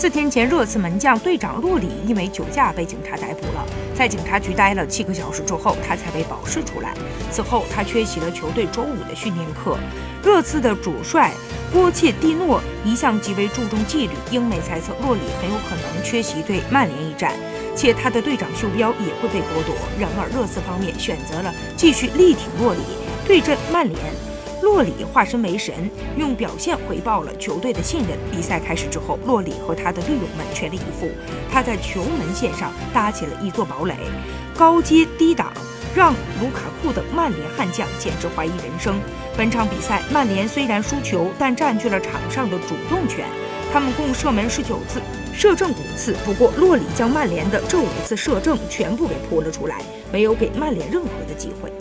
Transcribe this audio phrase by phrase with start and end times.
[0.00, 3.62] 四天前，热刺门将队长洛里因为酒驾被警察逮捕了，
[3.94, 6.94] 在警察局待了七个小时之后，他才被保释出来。
[7.30, 9.76] 此后，他缺席了球队周五的训练课。
[10.24, 11.30] 热刺的主帅
[11.70, 17.34] 波切蒂诺一向极为注重纪律，英媒猜测洛里很有可能缺席对曼联一战，
[17.76, 19.74] 且他的队长袖标也会被剥夺。
[19.98, 22.80] 然而，热刺方面选择了继续力挺洛里，
[23.26, 23.98] 对阵曼联。
[24.62, 28.18] 洛里化身为神，用表现回报了球队的信任。
[28.30, 31.08] 比赛开始之后，洛里和他的队友们全力以赴。
[31.50, 33.94] 他在球门线上搭起了一座堡垒，
[34.56, 35.52] 高接低挡，
[35.94, 38.98] 让卢卡库等曼联悍将简直怀疑人生。
[39.36, 43.26] 本场比赛，曼联虽然输球，但占据了场上的主动权。
[43.72, 45.00] 他们共射门十九次，
[45.32, 46.14] 射正五次。
[46.24, 49.80] 不过，洛里将曼联的这五次射正全部给扑了出来，
[50.12, 51.72] 没有给曼联任何的机会。